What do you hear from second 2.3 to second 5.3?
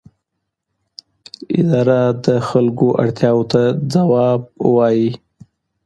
خلکو اړتیاوو ته ځواب وايي.